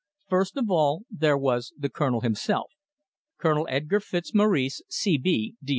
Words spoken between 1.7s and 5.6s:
the Colonel himself, Colonel Edgar Fitzmaurice, C.